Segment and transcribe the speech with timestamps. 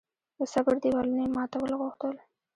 [0.37, 2.15] د صبر دېوالونه یې ماتول غوښتل.